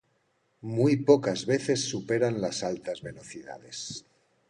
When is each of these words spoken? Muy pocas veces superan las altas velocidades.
Muy 0.63 0.97
pocas 0.97 1.45
veces 1.45 1.87
superan 1.87 2.41
las 2.41 2.63
altas 2.63 3.03
velocidades. 3.03 4.03